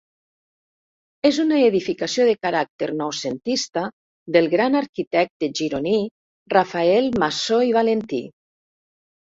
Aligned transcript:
És 1.29 1.35
una 1.43 1.59
edificació 1.65 2.25
de 2.29 2.33
caràcter 2.47 2.87
noucentista 3.03 3.85
del 4.37 4.49
gran 4.55 4.79
arquitecte 4.81 5.53
gironí 5.63 5.95
Rafael 6.57 7.15
Masó 7.27 7.63
i 7.71 7.79
Valentí. 7.81 8.27